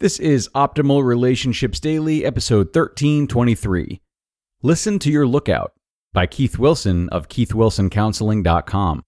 This 0.00 0.18
is 0.18 0.48
Optimal 0.56 1.04
Relationships 1.04 1.78
Daily, 1.78 2.24
episode 2.24 2.66
1323. 2.66 4.00
Listen 4.60 4.98
to 4.98 5.08
Your 5.08 5.24
Lookout 5.24 5.72
by 6.12 6.26
Keith 6.26 6.58
Wilson 6.58 7.08
of 7.10 7.28
keithwilsoncounseling.com. 7.28 9.04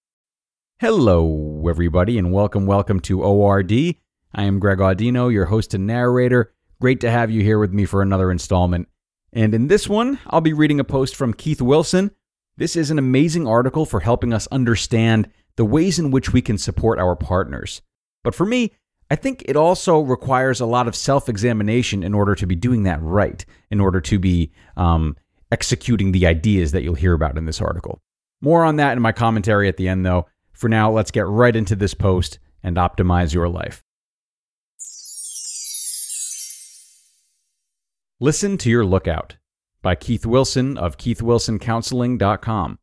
Hello, 0.78 1.66
everybody, 1.68 2.18
and 2.18 2.32
welcome, 2.32 2.66
welcome 2.66 3.00
to 3.00 3.24
ORD. 3.24 3.72
I 3.72 4.44
am 4.44 4.60
Greg 4.60 4.78
Audino, 4.78 5.30
your 5.30 5.46
host 5.46 5.74
and 5.74 5.88
narrator. 5.88 6.54
Great 6.80 7.00
to 7.00 7.10
have 7.10 7.32
you 7.32 7.42
here 7.42 7.58
with 7.58 7.72
me 7.72 7.84
for 7.84 8.00
another 8.00 8.30
installment. 8.30 8.86
And 9.32 9.56
in 9.56 9.66
this 9.66 9.88
one, 9.88 10.20
I'll 10.28 10.40
be 10.40 10.52
reading 10.52 10.78
a 10.78 10.84
post 10.84 11.16
from 11.16 11.34
Keith 11.34 11.60
Wilson. 11.60 12.12
This 12.58 12.76
is 12.76 12.92
an 12.92 12.98
amazing 13.00 13.48
article 13.48 13.86
for 13.86 13.98
helping 13.98 14.32
us 14.32 14.46
understand 14.52 15.30
the 15.56 15.64
ways 15.64 15.98
in 15.98 16.12
which 16.12 16.32
we 16.32 16.42
can 16.42 16.58
support 16.58 17.00
our 17.00 17.16
partners. 17.16 17.82
But 18.22 18.36
for 18.36 18.46
me, 18.46 18.72
I 19.10 19.16
think 19.16 19.44
it 19.46 19.56
also 19.56 20.00
requires 20.00 20.60
a 20.60 20.66
lot 20.66 20.88
of 20.88 20.96
self 20.96 21.28
examination 21.28 22.02
in 22.02 22.14
order 22.14 22.34
to 22.34 22.46
be 22.46 22.56
doing 22.56 22.82
that 22.84 23.00
right, 23.02 23.44
in 23.70 23.80
order 23.80 24.00
to 24.00 24.18
be 24.18 24.50
um, 24.76 25.16
executing 25.52 26.12
the 26.12 26.26
ideas 26.26 26.72
that 26.72 26.82
you'll 26.82 26.94
hear 26.94 27.12
about 27.12 27.38
in 27.38 27.44
this 27.44 27.60
article. 27.60 28.00
More 28.40 28.64
on 28.64 28.76
that 28.76 28.96
in 28.96 29.02
my 29.02 29.12
commentary 29.12 29.68
at 29.68 29.76
the 29.76 29.88
end, 29.88 30.04
though. 30.04 30.26
For 30.52 30.68
now, 30.68 30.90
let's 30.90 31.10
get 31.10 31.26
right 31.26 31.54
into 31.54 31.76
this 31.76 31.94
post 31.94 32.38
and 32.62 32.76
optimize 32.76 33.32
your 33.32 33.48
life. 33.48 33.82
Listen 38.18 38.56
to 38.58 38.70
Your 38.70 38.84
Lookout 38.84 39.36
by 39.82 39.94
Keith 39.94 40.24
Wilson 40.24 40.78
of 40.78 40.96
keithwilsoncounseling.com. 40.96 42.78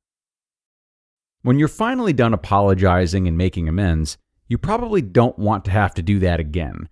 When 1.42 1.60
you're 1.60 1.68
finally 1.68 2.14
done 2.14 2.34
apologizing 2.34 3.28
and 3.28 3.38
making 3.38 3.68
amends, 3.68 4.18
you 4.54 4.60
probably 4.60 5.02
don't 5.02 5.40
want 5.40 5.66
to 5.66 5.72
have 5.72 5.96
to 5.96 6.04
do 6.04 6.20
that 6.20 6.40
again. 6.40 6.88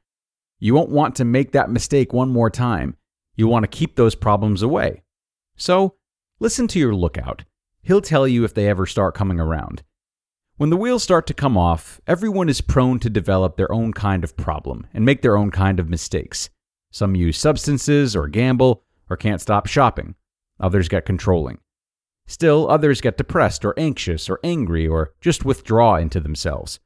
You 0.57 0.73
won't 0.73 0.89
want 0.89 1.15
to 1.17 1.23
make 1.23 1.51
that 1.51 1.69
mistake 1.69 2.11
one 2.11 2.29
more 2.29 2.49
time. 2.49 2.95
You 3.35 3.47
want 3.47 3.61
to 3.65 3.77
keep 3.77 3.95
those 3.95 4.15
problems 4.15 4.63
away. 4.63 5.03
So, 5.57 5.93
listen 6.39 6.67
to 6.69 6.79
your 6.79 6.95
lookout. 6.95 7.43
He'll 7.83 8.01
tell 8.01 8.27
you 8.27 8.43
if 8.43 8.55
they 8.55 8.67
ever 8.67 8.87
start 8.87 9.13
coming 9.13 9.39
around. 9.39 9.83
When 10.57 10.71
the 10.71 10.75
wheels 10.75 11.03
start 11.03 11.27
to 11.27 11.35
come 11.35 11.55
off, 11.55 12.01
everyone 12.07 12.49
is 12.49 12.61
prone 12.61 12.97
to 12.97 13.11
develop 13.11 13.57
their 13.57 13.71
own 13.71 13.93
kind 13.93 14.23
of 14.23 14.35
problem 14.35 14.87
and 14.91 15.05
make 15.05 15.21
their 15.21 15.37
own 15.37 15.51
kind 15.51 15.79
of 15.79 15.87
mistakes. 15.87 16.49
Some 16.89 17.13
use 17.13 17.37
substances 17.37 18.15
or 18.15 18.27
gamble 18.27 18.81
or 19.07 19.17
can't 19.17 19.39
stop 19.39 19.67
shopping. 19.67 20.15
Others 20.59 20.89
get 20.89 21.05
controlling. 21.05 21.59
Still, 22.25 22.67
others 22.71 23.01
get 23.01 23.17
depressed 23.17 23.63
or 23.63 23.77
anxious 23.77 24.31
or 24.31 24.39
angry 24.43 24.87
or 24.87 25.13
just 25.21 25.45
withdraw 25.45 25.97
into 25.97 26.19
themselves. 26.19 26.79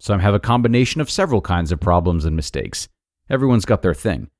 Some 0.00 0.20
have 0.20 0.32
a 0.32 0.40
combination 0.40 1.02
of 1.02 1.10
several 1.10 1.42
kinds 1.42 1.70
of 1.70 1.78
problems 1.78 2.24
and 2.24 2.34
mistakes. 2.34 2.88
Everyone's 3.28 3.66
got 3.66 3.82
their 3.82 3.94
thing. 3.94 4.30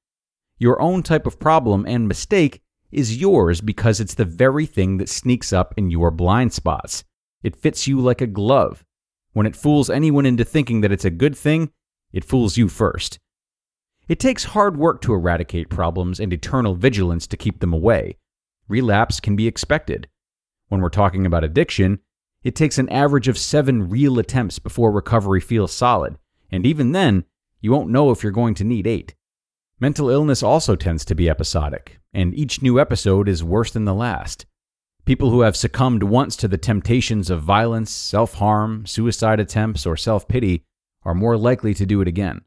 Your 0.58 0.80
own 0.80 1.02
type 1.02 1.26
of 1.26 1.38
problem 1.38 1.84
and 1.86 2.08
mistake 2.08 2.62
is 2.90 3.20
yours 3.20 3.60
because 3.60 4.00
it's 4.00 4.14
the 4.14 4.24
very 4.24 4.64
thing 4.64 4.96
that 4.96 5.08
sneaks 5.10 5.52
up 5.52 5.74
in 5.76 5.90
your 5.90 6.10
blind 6.10 6.54
spots. 6.54 7.04
It 7.42 7.56
fits 7.56 7.86
you 7.86 8.00
like 8.00 8.22
a 8.22 8.26
glove. 8.26 8.84
When 9.32 9.46
it 9.46 9.54
fools 9.54 9.90
anyone 9.90 10.24
into 10.24 10.46
thinking 10.46 10.80
that 10.80 10.92
it's 10.92 11.04
a 11.04 11.10
good 11.10 11.36
thing, 11.36 11.70
it 12.10 12.24
fools 12.24 12.56
you 12.56 12.68
first. 12.68 13.18
It 14.08 14.18
takes 14.18 14.44
hard 14.44 14.78
work 14.78 15.02
to 15.02 15.12
eradicate 15.12 15.68
problems 15.68 16.18
and 16.18 16.32
eternal 16.32 16.74
vigilance 16.74 17.26
to 17.28 17.36
keep 17.36 17.60
them 17.60 17.74
away. 17.74 18.16
Relapse 18.66 19.20
can 19.20 19.36
be 19.36 19.46
expected. 19.46 20.08
When 20.68 20.80
we're 20.80 20.88
talking 20.88 21.26
about 21.26 21.44
addiction, 21.44 22.00
it 22.42 22.54
takes 22.54 22.78
an 22.78 22.88
average 22.88 23.28
of 23.28 23.38
seven 23.38 23.88
real 23.88 24.18
attempts 24.18 24.58
before 24.58 24.90
recovery 24.90 25.40
feels 25.40 25.72
solid, 25.72 26.18
and 26.50 26.64
even 26.64 26.92
then, 26.92 27.24
you 27.60 27.70
won't 27.70 27.90
know 27.90 28.10
if 28.10 28.22
you're 28.22 28.32
going 28.32 28.54
to 28.54 28.64
need 28.64 28.86
eight. 28.86 29.14
Mental 29.78 30.10
illness 30.10 30.42
also 30.42 30.76
tends 30.76 31.04
to 31.04 31.14
be 31.14 31.28
episodic, 31.28 32.00
and 32.12 32.34
each 32.34 32.62
new 32.62 32.80
episode 32.80 33.28
is 33.28 33.44
worse 33.44 33.70
than 33.70 33.84
the 33.84 33.94
last. 33.94 34.46
People 35.04 35.30
who 35.30 35.40
have 35.40 35.56
succumbed 35.56 36.02
once 36.02 36.36
to 36.36 36.48
the 36.48 36.58
temptations 36.58 37.30
of 37.30 37.42
violence, 37.42 37.90
self 37.90 38.34
harm, 38.34 38.86
suicide 38.86 39.40
attempts, 39.40 39.86
or 39.86 39.96
self 39.96 40.28
pity 40.28 40.64
are 41.02 41.14
more 41.14 41.36
likely 41.36 41.74
to 41.74 41.86
do 41.86 42.00
it 42.00 42.08
again. 42.08 42.42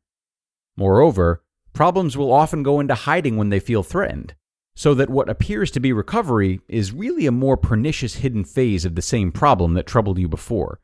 Moreover, 0.78 1.44
problems 1.74 2.16
will 2.16 2.32
often 2.32 2.64
go 2.64 2.80
into 2.80 2.94
hiding 2.94 3.38
when 3.38 3.50
they 3.50 3.60
feel 3.60 3.84
threatened 3.84 4.36
so 4.76 4.94
that 4.94 5.10
what 5.10 5.30
appears 5.30 5.70
to 5.72 5.80
be 5.80 5.94
recovery 5.94 6.62
is 6.68 6.92
really 6.92 7.26
a 7.26 7.32
more 7.32 7.58
pernicious 7.58 8.16
hidden 8.16 8.44
phase 8.44 8.86
of 8.86 8.96
the 8.96 9.02
same 9.02 9.32
problem 9.32 9.74
that 9.74 9.88
troubled 9.88 10.18
you 10.18 10.28
before. 10.28 10.80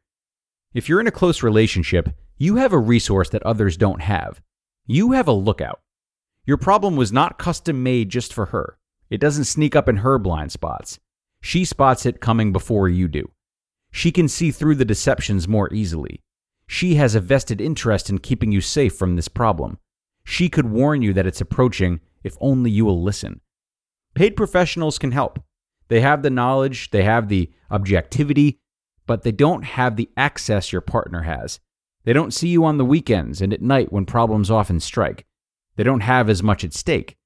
If 0.73 0.87
you're 0.87 1.01
in 1.01 1.07
a 1.07 1.11
close 1.11 1.41
relationship, 1.41 2.09
you 2.37 2.57
have 2.57 2.73
a 2.73 2.77
resource 2.77 3.29
that 3.29 3.43
others 3.43 3.77
don't 3.77 4.01
have. 4.01 4.41
You 4.85 5.13
have 5.13 5.27
a 5.27 5.31
lookout. 5.31 5.81
Your 6.45 6.57
problem 6.57 6.95
was 6.95 7.11
not 7.11 7.39
custom 7.39 7.83
made 7.83 8.09
just 8.09 8.33
for 8.33 8.47
her. 8.47 8.77
It 9.09 9.19
doesn't 9.19 9.45
sneak 9.45 9.75
up 9.75 9.89
in 9.89 9.97
her 9.97 10.19
blind 10.19 10.51
spots. 10.51 10.99
She 11.41 11.65
spots 11.65 12.05
it 12.05 12.21
coming 12.21 12.51
before 12.51 12.87
you 12.87 13.07
do. 13.07 13.31
She 13.91 14.11
can 14.11 14.27
see 14.27 14.51
through 14.51 14.75
the 14.75 14.85
deceptions 14.85 15.47
more 15.47 15.73
easily. 15.73 16.21
She 16.67 16.95
has 16.95 17.15
a 17.15 17.19
vested 17.19 17.59
interest 17.59 18.09
in 18.09 18.19
keeping 18.19 18.51
you 18.51 18.61
safe 18.61 18.95
from 18.95 19.15
this 19.15 19.27
problem. 19.27 19.79
She 20.23 20.49
could 20.49 20.69
warn 20.69 21.01
you 21.01 21.13
that 21.13 21.25
it's 21.25 21.41
approaching 21.41 21.99
if 22.23 22.37
only 22.39 22.69
you 22.69 22.85
will 22.85 23.01
listen. 23.01 23.41
Paid 24.13 24.35
professionals 24.35 24.97
can 24.97 25.11
help. 25.11 25.41
They 25.87 26.01
have 26.01 26.21
the 26.21 26.29
knowledge, 26.29 26.91
they 26.91 27.03
have 27.03 27.29
the 27.29 27.51
objectivity, 27.71 28.59
but 29.05 29.23
they 29.23 29.31
don't 29.31 29.63
have 29.63 29.95
the 29.95 30.09
access 30.15 30.71
your 30.71 30.81
partner 30.81 31.23
has. 31.23 31.59
They 32.03 32.13
don't 32.13 32.33
see 32.33 32.49
you 32.49 32.63
on 32.65 32.77
the 32.77 32.85
weekends 32.85 33.41
and 33.41 33.53
at 33.53 33.61
night 33.61 33.91
when 33.91 34.05
problems 34.05 34.51
often 34.51 34.79
strike. 34.79 35.25
They 35.75 35.83
don't 35.83 36.01
have 36.01 36.29
as 36.29 36.43
much 36.43 36.63
at 36.63 36.73
stake. 36.73 37.17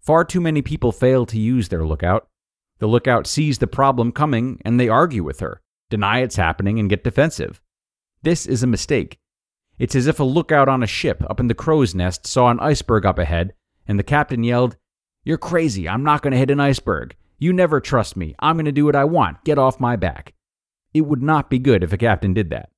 Far 0.00 0.24
too 0.24 0.40
many 0.40 0.62
people 0.62 0.92
fail 0.92 1.26
to 1.26 1.38
use 1.38 1.68
their 1.68 1.86
lookout. 1.86 2.28
The 2.78 2.86
lookout 2.86 3.26
sees 3.26 3.58
the 3.58 3.66
problem 3.66 4.12
coming 4.12 4.60
and 4.64 4.78
they 4.78 4.88
argue 4.88 5.24
with 5.24 5.40
her, 5.40 5.62
deny 5.90 6.20
it's 6.20 6.36
happening, 6.36 6.78
and 6.78 6.90
get 6.90 7.04
defensive. 7.04 7.60
This 8.22 8.46
is 8.46 8.62
a 8.62 8.66
mistake. 8.66 9.18
It's 9.78 9.94
as 9.94 10.06
if 10.06 10.20
a 10.20 10.24
lookout 10.24 10.68
on 10.68 10.82
a 10.82 10.86
ship 10.86 11.22
up 11.28 11.40
in 11.40 11.48
the 11.48 11.54
crow's 11.54 11.94
nest 11.94 12.26
saw 12.26 12.48
an 12.48 12.60
iceberg 12.60 13.06
up 13.06 13.18
ahead, 13.18 13.54
and 13.86 13.98
the 13.98 14.04
captain 14.04 14.42
yelled, 14.42 14.76
you're 15.26 15.38
crazy. 15.38 15.88
I'm 15.88 16.04
not 16.04 16.22
going 16.22 16.30
to 16.30 16.38
hit 16.38 16.52
an 16.52 16.60
iceberg. 16.60 17.16
You 17.36 17.52
never 17.52 17.80
trust 17.80 18.16
me. 18.16 18.36
I'm 18.38 18.54
going 18.54 18.66
to 18.66 18.72
do 18.72 18.84
what 18.84 18.94
I 18.94 19.02
want. 19.02 19.42
Get 19.42 19.58
off 19.58 19.80
my 19.80 19.96
back. 19.96 20.34
It 20.94 21.00
would 21.00 21.20
not 21.20 21.50
be 21.50 21.58
good 21.58 21.82
if 21.82 21.92
a 21.92 21.98
captain 21.98 22.32
did 22.32 22.48
that. 22.50 22.70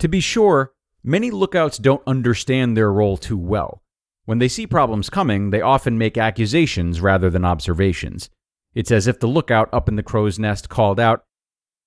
To 0.00 0.08
be 0.08 0.18
sure, 0.18 0.72
many 1.04 1.30
lookouts 1.30 1.78
don't 1.78 2.02
understand 2.04 2.76
their 2.76 2.92
role 2.92 3.16
too 3.16 3.38
well. 3.38 3.80
When 4.24 4.40
they 4.40 4.48
see 4.48 4.66
problems 4.66 5.08
coming, 5.08 5.50
they 5.50 5.60
often 5.60 5.96
make 5.96 6.18
accusations 6.18 7.00
rather 7.00 7.30
than 7.30 7.44
observations. 7.44 8.28
It's 8.74 8.90
as 8.90 9.06
if 9.06 9.20
the 9.20 9.28
lookout 9.28 9.68
up 9.72 9.88
in 9.88 9.94
the 9.94 10.02
crow's 10.02 10.36
nest 10.36 10.68
called 10.68 10.98
out, 10.98 11.22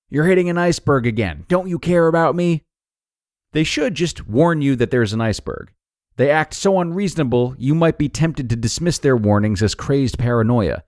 You're 0.08 0.24
hitting 0.24 0.48
an 0.48 0.56
iceberg 0.56 1.06
again. 1.06 1.44
Don't 1.48 1.68
you 1.68 1.78
care 1.78 2.08
about 2.08 2.34
me? 2.34 2.62
They 3.52 3.62
should 3.62 3.94
just 3.94 4.26
warn 4.26 4.62
you 4.62 4.74
that 4.76 4.90
there's 4.90 5.12
an 5.12 5.20
iceberg. 5.20 5.70
They 6.16 6.30
act 6.30 6.54
so 6.54 6.78
unreasonable, 6.78 7.54
you 7.58 7.74
might 7.74 7.98
be 7.98 8.08
tempted 8.08 8.50
to 8.50 8.56
dismiss 8.56 8.98
their 8.98 9.16
warnings 9.16 9.62
as 9.62 9.74
crazed 9.74 10.18
paranoia. 10.18 10.82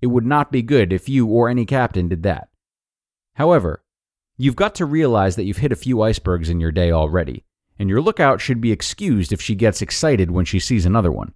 It 0.00 0.08
would 0.08 0.26
not 0.26 0.52
be 0.52 0.62
good 0.62 0.92
if 0.92 1.08
you 1.08 1.26
or 1.26 1.48
any 1.48 1.64
captain 1.64 2.08
did 2.08 2.22
that. 2.24 2.48
However, 3.34 3.82
you've 4.36 4.56
got 4.56 4.74
to 4.76 4.84
realize 4.84 5.36
that 5.36 5.44
you've 5.44 5.56
hit 5.58 5.72
a 5.72 5.76
few 5.76 6.02
icebergs 6.02 6.50
in 6.50 6.60
your 6.60 6.72
day 6.72 6.90
already, 6.90 7.44
and 7.78 7.88
your 7.88 8.02
lookout 8.02 8.40
should 8.40 8.60
be 8.60 8.72
excused 8.72 9.32
if 9.32 9.40
she 9.40 9.54
gets 9.54 9.80
excited 9.80 10.30
when 10.30 10.44
she 10.44 10.60
sees 10.60 10.84
another 10.84 11.10
one. 11.10 11.32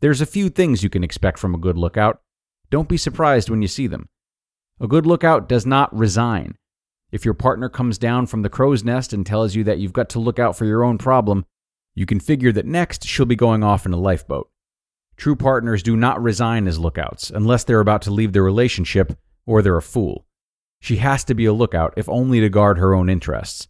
There's 0.00 0.20
a 0.20 0.26
few 0.26 0.48
things 0.48 0.82
you 0.82 0.90
can 0.90 1.04
expect 1.04 1.38
from 1.38 1.54
a 1.54 1.58
good 1.58 1.76
lookout. 1.76 2.22
Don't 2.70 2.88
be 2.88 2.96
surprised 2.96 3.50
when 3.50 3.62
you 3.62 3.68
see 3.68 3.86
them. 3.88 4.08
A 4.80 4.86
good 4.86 5.06
lookout 5.06 5.48
does 5.48 5.66
not 5.66 5.94
resign. 5.96 6.56
If 7.12 7.24
your 7.24 7.34
partner 7.34 7.68
comes 7.68 7.98
down 7.98 8.26
from 8.26 8.42
the 8.42 8.48
crow's 8.48 8.84
nest 8.84 9.12
and 9.12 9.26
tells 9.26 9.54
you 9.54 9.64
that 9.64 9.78
you've 9.78 9.92
got 9.92 10.08
to 10.10 10.20
look 10.20 10.38
out 10.38 10.56
for 10.56 10.64
your 10.64 10.84
own 10.84 10.96
problem, 10.96 11.44
you 11.94 12.06
can 12.06 12.20
figure 12.20 12.52
that 12.52 12.66
next 12.66 13.04
she'll 13.04 13.26
be 13.26 13.36
going 13.36 13.62
off 13.62 13.86
in 13.86 13.92
a 13.92 13.98
lifeboat. 13.98 14.50
True 15.16 15.36
partners 15.36 15.82
do 15.82 15.96
not 15.96 16.22
resign 16.22 16.66
as 16.66 16.78
lookouts 16.78 17.30
unless 17.30 17.64
they're 17.64 17.80
about 17.80 18.02
to 18.02 18.10
leave 18.10 18.32
their 18.32 18.42
relationship 18.42 19.18
or 19.46 19.60
they're 19.60 19.76
a 19.76 19.82
fool. 19.82 20.26
She 20.80 20.96
has 20.96 21.24
to 21.24 21.34
be 21.34 21.44
a 21.44 21.52
lookout 21.52 21.92
if 21.96 22.08
only 22.08 22.40
to 22.40 22.48
guard 22.48 22.78
her 22.78 22.94
own 22.94 23.10
interests. 23.10 23.68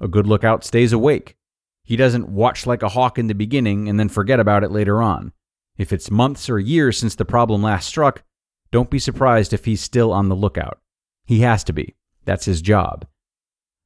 A 0.00 0.08
good 0.08 0.26
lookout 0.26 0.64
stays 0.64 0.92
awake. 0.92 1.36
He 1.84 1.94
doesn't 1.94 2.28
watch 2.28 2.66
like 2.66 2.82
a 2.82 2.88
hawk 2.88 3.18
in 3.18 3.28
the 3.28 3.34
beginning 3.34 3.88
and 3.88 3.98
then 3.98 4.08
forget 4.08 4.40
about 4.40 4.64
it 4.64 4.72
later 4.72 5.00
on. 5.00 5.32
If 5.76 5.92
it's 5.92 6.10
months 6.10 6.50
or 6.50 6.58
years 6.58 6.98
since 6.98 7.14
the 7.14 7.24
problem 7.24 7.62
last 7.62 7.86
struck, 7.86 8.24
don't 8.72 8.90
be 8.90 8.98
surprised 8.98 9.52
if 9.52 9.64
he's 9.64 9.80
still 9.80 10.12
on 10.12 10.28
the 10.28 10.36
lookout. 10.36 10.80
He 11.26 11.40
has 11.40 11.62
to 11.64 11.72
be. 11.72 11.94
That's 12.24 12.44
his 12.44 12.62
job. 12.62 13.06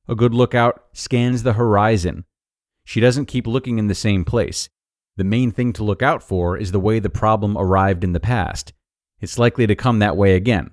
A 0.09 0.15
good 0.15 0.33
lookout 0.33 0.85
scans 0.93 1.43
the 1.43 1.55
horizon 1.55 2.25
she 2.87 3.01
doesn't 3.01 3.27
keep 3.27 3.47
looking 3.47 3.79
in 3.79 3.89
the 3.89 3.95
same 3.95 4.25
place. 4.25 4.71
The 5.17 5.25
main 5.25 5.51
thing 5.51 5.75
to 5.75 5.85
look 5.85 6.03
out 6.03 6.23
for 6.23 6.57
is 6.57 6.73
the 6.73 6.81
way 6.81 6.99
the 6.99 7.11
problem 7.11 7.59
arrived 7.59 8.05
in 8.05 8.13
the 8.13 8.21
past. 8.21 8.73
It's 9.21 9.39
likely 9.39 9.67
to 9.67 9.75
come 9.75 9.99
that 9.99 10.17
way 10.17 10.37
again. 10.37 10.71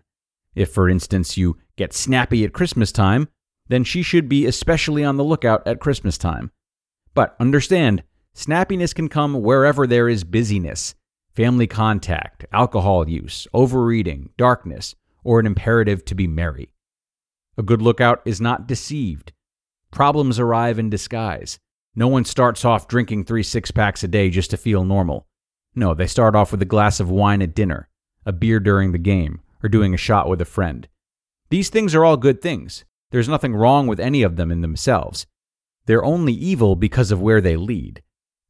If, 0.56 0.72
for 0.72 0.88
instance, 0.88 1.36
you 1.36 1.58
get 1.76 1.92
snappy 1.92 2.46
at 2.46 2.54
Christmas 2.54 2.92
time, 2.92 3.28
then 3.68 3.84
she 3.84 4.04
should 4.04 4.30
be 4.30 4.46
especially 4.46 5.04
on 5.04 5.18
the 5.18 5.24
lookout 5.24 5.68
at 5.68 5.80
Christmas 5.80 6.18
time. 6.18 6.52
But 7.14 7.36
understand, 7.40 8.04
Snappiness 8.36 8.96
can 8.96 9.10
come 9.10 9.42
wherever 9.44 9.86
there 9.86 10.10
is 10.10 10.24
busyness, 10.24 10.96
family 11.36 11.68
contact, 11.68 12.46
alcohol 12.52 13.08
use, 13.08 13.48
overeating, 13.54 14.30
darkness, 14.38 14.96
or 15.24 15.40
an 15.40 15.46
imperative 15.46 16.04
to 16.06 16.16
be 16.16 16.26
merry. 16.26 16.74
A 17.58 17.64
good 17.64 17.82
lookout 17.82 18.22
is 18.26 18.42
not 18.42 18.66
deceived. 18.66 19.34
Problems 19.92 20.40
arrive 20.40 20.80
in 20.80 20.90
disguise. 20.90 21.60
No 21.96 22.08
one 22.08 22.26
starts 22.26 22.66
off 22.66 22.88
drinking 22.88 23.26
three 23.26 23.44
six 23.44 23.70
packs 23.72 24.04
a 24.04 24.08
day 24.08 24.30
just 24.30 24.50
to 24.52 24.58
feel 24.58 24.84
normal. 24.84 25.28
No, 25.76 25.94
they 25.94 26.08
start 26.08 26.36
off 26.36 26.52
with 26.52 26.62
a 26.62 26.66
glass 26.66 27.00
of 27.00 27.10
wine 27.10 27.42
at 27.42 27.56
dinner, 27.56 27.88
a 28.26 28.32
beer 28.32 28.60
during 28.60 28.92
the 28.92 28.98
game, 28.98 29.42
or 29.64 29.70
doing 29.70 29.94
a 29.94 29.98
shot 29.98 30.28
with 30.28 30.42
a 30.42 30.46
friend. 30.46 30.88
These 31.50 31.70
things 31.70 31.94
are 31.94 32.04
all 32.04 32.18
good 32.18 32.42
things. 32.42 32.84
There's 33.12 33.30
nothing 33.30 33.56
wrong 33.56 33.86
with 33.86 34.00
any 34.00 34.24
of 34.24 34.38
them 34.38 34.52
in 34.52 34.62
themselves. 34.62 35.28
They're 35.86 36.04
only 36.04 36.34
evil 36.34 36.76
because 36.76 37.12
of 37.12 37.22
where 37.22 37.42
they 37.42 37.56
lead. 37.56 38.02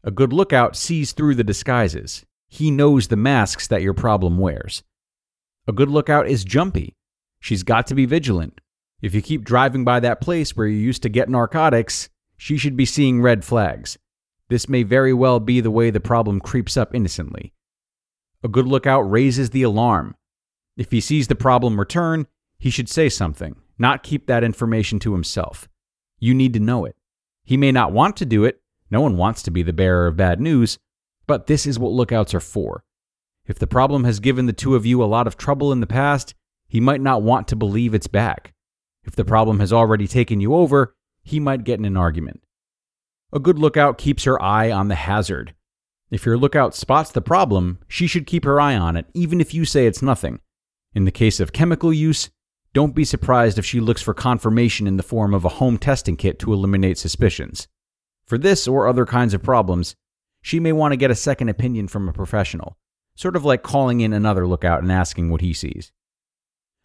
A 0.03 0.11
good 0.11 0.31
lookout 0.31 0.75
sees 0.75 1.11
through 1.11 1.35
the 1.35 1.43
disguises. 1.43 2.25
He 2.47 2.71
knows 2.71 3.07
the 3.07 3.17
masks 3.17 3.67
that 3.67 3.81
your 3.81 3.93
problem 3.93 4.37
wears. 4.37 4.83
A 5.67 5.73
good 5.73 5.89
lookout 5.89 6.27
is 6.27 6.43
jumpy. 6.43 6.95
She's 7.39 7.63
got 7.63 7.87
to 7.87 7.95
be 7.95 8.05
vigilant. 8.05 8.61
If 9.01 9.13
you 9.13 9.21
keep 9.21 9.43
driving 9.43 9.83
by 9.83 9.99
that 10.01 10.21
place 10.21 10.55
where 10.55 10.67
you 10.67 10.77
used 10.77 11.03
to 11.03 11.09
get 11.09 11.29
narcotics, 11.29 12.09
she 12.37 12.57
should 12.57 12.75
be 12.75 12.85
seeing 12.85 13.21
red 13.21 13.43
flags. 13.45 13.97
This 14.49 14.67
may 14.69 14.83
very 14.83 15.13
well 15.13 15.39
be 15.39 15.61
the 15.61 15.71
way 15.71 15.89
the 15.89 15.99
problem 15.99 16.39
creeps 16.39 16.77
up 16.77 16.93
innocently. 16.93 17.53
A 18.43 18.47
good 18.47 18.67
lookout 18.67 19.01
raises 19.01 19.49
the 19.49 19.63
alarm. 19.63 20.15
If 20.75 20.91
he 20.91 20.99
sees 20.99 21.27
the 21.27 21.35
problem 21.35 21.79
return, 21.79 22.27
he 22.57 22.69
should 22.69 22.89
say 22.89 23.09
something, 23.09 23.55
not 23.77 24.03
keep 24.03 24.27
that 24.27 24.43
information 24.43 24.99
to 24.99 25.13
himself. 25.13 25.69
You 26.19 26.33
need 26.33 26.53
to 26.53 26.59
know 26.59 26.85
it. 26.85 26.95
He 27.43 27.57
may 27.57 27.71
not 27.71 27.91
want 27.91 28.15
to 28.17 28.25
do 28.25 28.45
it. 28.45 28.61
No 28.89 29.01
one 29.01 29.17
wants 29.17 29.43
to 29.43 29.51
be 29.51 29.63
the 29.63 29.73
bearer 29.73 30.07
of 30.07 30.17
bad 30.17 30.39
news, 30.39 30.77
but 31.25 31.47
this 31.47 31.65
is 31.65 31.79
what 31.79 31.91
lookouts 31.91 32.33
are 32.33 32.39
for. 32.39 32.83
If 33.45 33.59
the 33.59 33.67
problem 33.67 34.03
has 34.03 34.19
given 34.19 34.45
the 34.45 34.53
two 34.53 34.75
of 34.75 34.85
you 34.85 35.03
a 35.03 35.05
lot 35.05 35.27
of 35.27 35.35
trouble 35.35 35.71
in 35.71 35.79
the 35.79 35.87
past, 35.87 36.33
he 36.67 36.79
might 36.79 37.01
not 37.01 37.21
want 37.21 37.47
to 37.49 37.55
believe 37.55 37.93
it's 37.93 38.07
back. 38.07 38.53
If 39.03 39.15
the 39.15 39.25
problem 39.25 39.59
has 39.59 39.73
already 39.73 40.07
taken 40.07 40.39
you 40.39 40.53
over, 40.53 40.95
he 41.23 41.39
might 41.39 41.63
get 41.63 41.79
in 41.79 41.85
an 41.85 41.97
argument. 41.97 42.41
A 43.31 43.39
good 43.39 43.57
lookout 43.57 43.97
keeps 43.97 44.25
her 44.25 44.41
eye 44.41 44.71
on 44.71 44.89
the 44.89 44.95
hazard. 44.95 45.55
If 46.11 46.25
your 46.25 46.37
lookout 46.37 46.75
spots 46.75 47.11
the 47.11 47.21
problem, 47.21 47.79
she 47.87 48.05
should 48.05 48.27
keep 48.27 48.45
her 48.45 48.61
eye 48.61 48.75
on 48.75 48.95
it, 48.95 49.07
even 49.13 49.41
if 49.41 49.53
you 49.53 49.65
say 49.65 49.87
it's 49.87 50.01
nothing. 50.01 50.39
In 50.93 51.05
the 51.05 51.11
case 51.11 51.39
of 51.39 51.53
chemical 51.53 51.91
use, 51.91 52.29
don't 52.73 52.95
be 52.95 53.05
surprised 53.05 53.57
if 53.57 53.65
she 53.65 53.79
looks 53.79 54.01
for 54.01 54.13
confirmation 54.13 54.85
in 54.85 54.97
the 54.97 55.03
form 55.03 55.33
of 55.33 55.45
a 55.45 55.49
home 55.49 55.77
testing 55.77 56.15
kit 56.15 56.39
to 56.39 56.53
eliminate 56.53 56.97
suspicions. 56.97 57.67
For 58.25 58.37
this 58.37 58.67
or 58.67 58.87
other 58.87 59.05
kinds 59.05 59.33
of 59.33 59.43
problems, 59.43 59.95
she 60.41 60.59
may 60.59 60.71
want 60.71 60.91
to 60.91 60.97
get 60.97 61.11
a 61.11 61.15
second 61.15 61.49
opinion 61.49 61.87
from 61.87 62.07
a 62.07 62.13
professional, 62.13 62.77
sort 63.15 63.35
of 63.35 63.45
like 63.45 63.63
calling 63.63 64.01
in 64.01 64.13
another 64.13 64.47
lookout 64.47 64.81
and 64.81 64.91
asking 64.91 65.29
what 65.29 65.41
he 65.41 65.53
sees. 65.53 65.91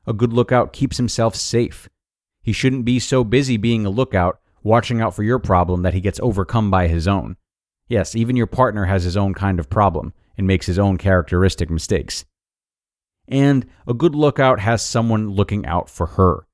A 0.07 0.13
good 0.13 0.33
lookout 0.33 0.73
keeps 0.73 0.97
himself 0.97 1.35
safe. 1.35 1.89
He 2.43 2.53
shouldn't 2.53 2.85
be 2.85 2.99
so 2.99 3.25
busy 3.25 3.57
being 3.57 3.85
a 3.85 3.91
lookout, 3.91 4.41
watching 4.63 5.01
out 5.01 5.15
for 5.15 5.23
your 5.23 5.39
problem, 5.39 5.83
that 5.83 5.95
he 5.95 6.01
gets 6.01 6.21
overcome 6.21 6.71
by 6.71 6.89
his 6.89 7.07
own. 7.07 7.37
Yes, 7.89 8.15
even 8.15 8.37
your 8.37 8.47
partner 8.47 8.87
has 8.87 9.05
his 9.05 9.17
own 9.17 9.35
kind 9.35 9.59
of 9.59 9.71
problem 9.71 10.13
and 10.37 10.47
makes 10.47 10.67
his 10.67 10.79
own 10.79 10.99
characteristic 10.99 11.71
mistakes 11.71 12.25
and 13.29 13.67
a 13.87 13.95
good 13.95 14.15
lookout 14.15 14.61
has 14.61 14.83
someone 14.83 15.31
looking 15.31 15.67
out 15.67 15.91
for 15.91 16.07
her. 16.07 16.47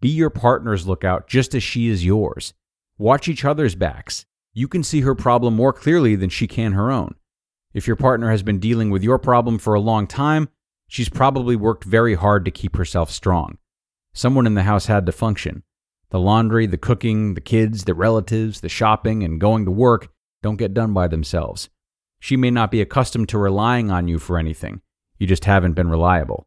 Be 0.00 0.08
your 0.08 0.30
partner's 0.30 0.86
lookout 0.86 1.28
just 1.28 1.54
as 1.54 1.62
she 1.62 1.88
is 1.88 2.04
yours. 2.04 2.54
Watch 2.96 3.28
each 3.28 3.44
other's 3.44 3.74
backs. 3.74 4.24
You 4.54 4.66
can 4.66 4.82
see 4.82 5.02
her 5.02 5.14
problem 5.14 5.54
more 5.54 5.72
clearly 5.72 6.16
than 6.16 6.30
she 6.30 6.46
can 6.46 6.72
her 6.72 6.90
own. 6.90 7.14
If 7.74 7.86
your 7.86 7.96
partner 7.96 8.30
has 8.30 8.42
been 8.42 8.58
dealing 8.58 8.90
with 8.90 9.04
your 9.04 9.18
problem 9.18 9.58
for 9.58 9.74
a 9.74 9.80
long 9.80 10.06
time, 10.06 10.48
she's 10.88 11.08
probably 11.08 11.54
worked 11.54 11.84
very 11.84 12.14
hard 12.14 12.44
to 12.46 12.50
keep 12.50 12.76
herself 12.76 13.10
strong. 13.10 13.58
Someone 14.12 14.46
in 14.46 14.54
the 14.54 14.62
house 14.62 14.86
had 14.86 15.06
to 15.06 15.12
function. 15.12 15.62
The 16.10 16.18
laundry, 16.18 16.66
the 16.66 16.78
cooking, 16.78 17.34
the 17.34 17.40
kids, 17.40 17.84
the 17.84 17.94
relatives, 17.94 18.60
the 18.60 18.68
shopping, 18.68 19.22
and 19.22 19.40
going 19.40 19.64
to 19.64 19.70
work 19.70 20.08
don't 20.42 20.56
get 20.56 20.74
done 20.74 20.92
by 20.92 21.08
themselves. 21.08 21.68
She 22.20 22.36
may 22.36 22.50
not 22.50 22.70
be 22.70 22.80
accustomed 22.80 23.28
to 23.28 23.38
relying 23.38 23.90
on 23.90 24.08
you 24.08 24.18
for 24.18 24.38
anything, 24.38 24.80
you 25.18 25.26
just 25.26 25.44
haven't 25.44 25.74
been 25.74 25.90
reliable. 25.90 26.46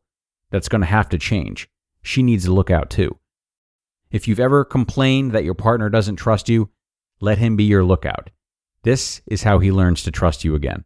That's 0.49 0.69
going 0.69 0.81
to 0.81 0.87
have 0.87 1.09
to 1.09 1.17
change. 1.17 1.69
She 2.01 2.23
needs 2.23 2.45
to 2.45 2.53
look 2.53 2.71
out 2.71 2.89
too. 2.89 3.17
If 4.09 4.27
you've 4.27 4.39
ever 4.39 4.65
complained 4.65 5.31
that 5.31 5.45
your 5.45 5.53
partner 5.53 5.89
doesn't 5.89 6.17
trust 6.17 6.49
you, 6.49 6.69
let 7.21 7.37
him 7.37 7.55
be 7.55 7.63
your 7.63 7.83
lookout. 7.83 8.29
This 8.83 9.21
is 9.27 9.43
how 9.43 9.59
he 9.59 9.71
learns 9.71 10.03
to 10.03 10.11
trust 10.11 10.43
you 10.43 10.55
again. 10.55 10.83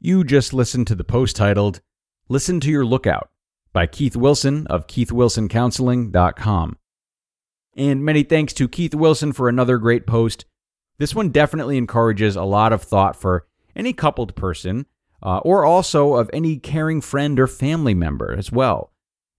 You 0.00 0.24
just 0.24 0.52
listened 0.52 0.86
to 0.88 0.94
the 0.94 1.04
post 1.04 1.36
titled 1.36 1.80
Listen 2.30 2.58
to 2.60 2.70
Your 2.70 2.86
Lookout 2.86 3.28
by 3.74 3.86
Keith 3.86 4.16
Wilson 4.16 4.66
of 4.68 4.86
keithwilsoncounseling.com. 4.86 6.78
And 7.76 8.02
many 8.02 8.22
thanks 8.22 8.54
to 8.54 8.66
Keith 8.66 8.94
Wilson 8.94 9.34
for 9.34 9.46
another 9.46 9.76
great 9.76 10.06
post. 10.06 10.46
This 10.96 11.14
one 11.14 11.28
definitely 11.28 11.76
encourages 11.76 12.34
a 12.34 12.44
lot 12.44 12.72
of 12.72 12.82
thought 12.82 13.14
for 13.14 13.46
any 13.76 13.92
coupled 13.92 14.34
person, 14.36 14.86
uh, 15.22 15.38
or 15.38 15.66
also 15.66 16.14
of 16.14 16.30
any 16.32 16.56
caring 16.56 17.02
friend 17.02 17.38
or 17.38 17.46
family 17.46 17.92
member 17.92 18.34
as 18.34 18.50
well. 18.50 18.90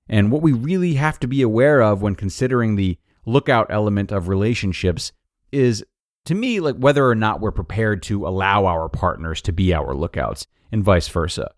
And 0.08 0.32
what 0.32 0.44
we 0.44 0.54
really 0.54 0.94
have 0.94 1.20
to 1.22 1.28
be 1.28 1.42
aware 1.42 1.82
of 1.82 2.04
when 2.04 2.14
considering 2.14 2.76
the 2.76 3.00
lookout 3.26 3.66
element 3.72 4.12
of 4.12 4.28
relationships 4.28 5.12
is, 5.52 5.84
to 6.26 6.36
me, 6.36 6.60
like 6.60 6.76
whether 6.76 7.10
or 7.10 7.16
not 7.16 7.42
we're 7.42 7.52
prepared 7.52 8.04
to 8.04 8.28
allow 8.28 8.68
our 8.68 8.90
partners 8.90 9.42
to 9.42 9.52
be 9.52 9.74
our 9.74 9.96
lookouts, 9.96 10.46
and 10.72 10.84
vice 10.84 11.08
versa. 11.08 11.52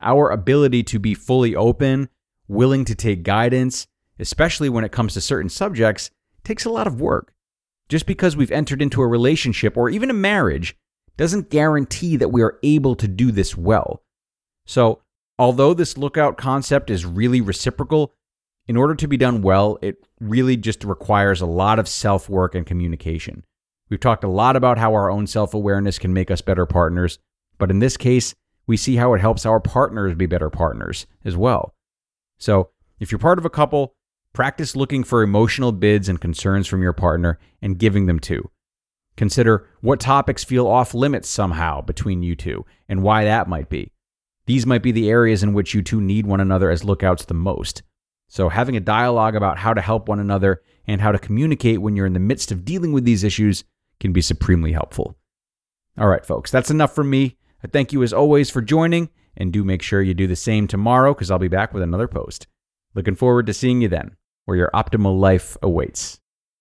Our 0.00 0.30
ability 0.30 0.84
to 0.84 0.98
be 0.98 1.14
fully 1.14 1.56
open, 1.56 2.08
willing 2.46 2.84
to 2.86 2.94
take 2.94 3.22
guidance, 3.22 3.86
especially 4.18 4.68
when 4.68 4.84
it 4.84 4.92
comes 4.92 5.14
to 5.14 5.20
certain 5.20 5.48
subjects, 5.48 6.10
takes 6.44 6.64
a 6.64 6.70
lot 6.70 6.86
of 6.86 7.00
work. 7.00 7.32
Just 7.88 8.06
because 8.06 8.36
we've 8.36 8.52
entered 8.52 8.82
into 8.82 9.02
a 9.02 9.06
relationship 9.06 9.76
or 9.76 9.88
even 9.88 10.10
a 10.10 10.14
marriage 10.14 10.76
doesn't 11.16 11.50
guarantee 11.50 12.16
that 12.16 12.28
we 12.28 12.42
are 12.42 12.58
able 12.62 12.94
to 12.96 13.08
do 13.08 13.32
this 13.32 13.56
well. 13.56 14.02
So, 14.66 15.00
although 15.38 15.74
this 15.74 15.98
lookout 15.98 16.36
concept 16.36 16.90
is 16.90 17.04
really 17.04 17.40
reciprocal, 17.40 18.14
in 18.68 18.76
order 18.76 18.94
to 18.94 19.08
be 19.08 19.16
done 19.16 19.40
well, 19.40 19.78
it 19.80 20.06
really 20.20 20.56
just 20.56 20.84
requires 20.84 21.40
a 21.40 21.46
lot 21.46 21.78
of 21.78 21.88
self 21.88 22.28
work 22.28 22.54
and 22.54 22.66
communication. 22.66 23.44
We've 23.88 23.98
talked 23.98 24.24
a 24.24 24.28
lot 24.28 24.56
about 24.56 24.78
how 24.78 24.92
our 24.92 25.10
own 25.10 25.26
self 25.26 25.54
awareness 25.54 25.98
can 25.98 26.12
make 26.12 26.30
us 26.30 26.42
better 26.42 26.66
partners, 26.66 27.18
but 27.56 27.70
in 27.70 27.78
this 27.78 27.96
case, 27.96 28.34
we 28.68 28.76
see 28.76 28.94
how 28.94 29.14
it 29.14 29.20
helps 29.20 29.44
our 29.44 29.58
partners 29.58 30.14
be 30.14 30.26
better 30.26 30.50
partners 30.50 31.06
as 31.24 31.36
well. 31.36 31.74
So, 32.38 32.70
if 33.00 33.10
you're 33.10 33.18
part 33.18 33.38
of 33.38 33.44
a 33.44 33.50
couple, 33.50 33.96
Practice 34.32 34.76
looking 34.76 35.02
for 35.02 35.22
emotional 35.22 35.72
bids 35.72 36.08
and 36.08 36.20
concerns 36.20 36.68
from 36.68 36.80
your 36.80 36.92
partner 36.92 37.40
and 37.60 37.78
giving 37.78 38.06
them 38.06 38.20
to. 38.20 38.50
Consider 39.16 39.68
what 39.80 39.98
topics 39.98 40.44
feel 40.44 40.68
off 40.68 40.94
limits 40.94 41.28
somehow 41.28 41.80
between 41.80 42.22
you 42.22 42.36
two 42.36 42.64
and 42.88 43.02
why 43.02 43.24
that 43.24 43.48
might 43.48 43.68
be. 43.68 43.90
These 44.46 44.64
might 44.64 44.82
be 44.82 44.92
the 44.92 45.10
areas 45.10 45.42
in 45.42 45.54
which 45.54 45.74
you 45.74 45.82
two 45.82 46.00
need 46.00 46.24
one 46.24 46.40
another 46.40 46.70
as 46.70 46.84
lookouts 46.84 47.24
the 47.24 47.34
most. 47.34 47.82
So, 48.28 48.48
having 48.48 48.76
a 48.76 48.80
dialogue 48.80 49.34
about 49.34 49.58
how 49.58 49.74
to 49.74 49.80
help 49.80 50.08
one 50.08 50.20
another 50.20 50.62
and 50.86 51.00
how 51.00 51.10
to 51.10 51.18
communicate 51.18 51.82
when 51.82 51.96
you're 51.96 52.06
in 52.06 52.12
the 52.12 52.20
midst 52.20 52.52
of 52.52 52.64
dealing 52.64 52.92
with 52.92 53.04
these 53.04 53.24
issues 53.24 53.64
can 53.98 54.12
be 54.12 54.20
supremely 54.20 54.72
helpful. 54.72 55.16
All 55.98 56.06
right, 56.06 56.24
folks, 56.24 56.52
that's 56.52 56.70
enough 56.70 56.94
from 56.94 57.10
me. 57.10 57.37
I 57.62 57.66
thank 57.66 57.92
you 57.92 58.02
as 58.02 58.12
always 58.12 58.50
for 58.50 58.62
joining, 58.62 59.10
and 59.36 59.52
do 59.52 59.64
make 59.64 59.82
sure 59.82 60.02
you 60.02 60.14
do 60.14 60.26
the 60.26 60.36
same 60.36 60.66
tomorrow 60.66 61.14
because 61.14 61.30
I'll 61.30 61.38
be 61.38 61.48
back 61.48 61.72
with 61.72 61.82
another 61.82 62.08
post. 62.08 62.46
Looking 62.94 63.14
forward 63.16 63.46
to 63.46 63.54
seeing 63.54 63.80
you 63.80 63.88
then 63.88 64.16
where 64.44 64.56
your 64.56 64.70
optimal 64.72 65.18
life 65.18 65.56
awaits. 65.62 66.20